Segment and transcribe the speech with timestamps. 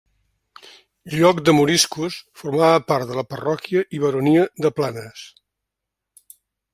[1.17, 5.27] Lloc de moriscos, formava part de la parròquia i baronia de Planes.